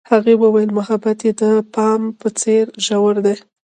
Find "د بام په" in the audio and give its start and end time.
1.41-2.27